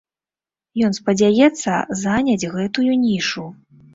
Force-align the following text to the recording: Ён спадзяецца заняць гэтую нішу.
Ён 0.87 0.95
спадзяецца 0.99 1.75
заняць 2.03 2.49
гэтую 2.55 2.91
нішу. 3.05 3.45